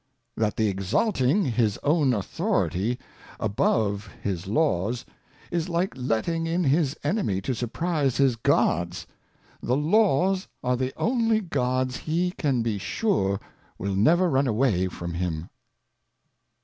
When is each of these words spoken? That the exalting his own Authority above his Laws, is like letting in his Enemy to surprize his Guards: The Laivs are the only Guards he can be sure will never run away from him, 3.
That 0.35 0.55
the 0.55 0.67
exalting 0.67 1.45
his 1.45 1.77
own 1.83 2.11
Authority 2.11 2.97
above 3.39 4.09
his 4.23 4.47
Laws, 4.47 5.05
is 5.51 5.69
like 5.69 5.93
letting 5.95 6.47
in 6.47 6.63
his 6.63 6.95
Enemy 7.03 7.39
to 7.41 7.53
surprize 7.53 8.17
his 8.17 8.35
Guards: 8.35 9.05
The 9.61 9.77
Laivs 9.77 10.47
are 10.63 10.75
the 10.75 10.91
only 10.97 11.39
Guards 11.39 11.97
he 11.97 12.31
can 12.31 12.63
be 12.63 12.79
sure 12.79 13.39
will 13.77 13.93
never 13.93 14.27
run 14.27 14.47
away 14.47 14.87
from 14.87 15.13
him, 15.13 15.37
3. 15.41 15.49